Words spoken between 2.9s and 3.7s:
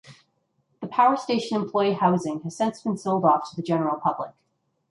sold off to the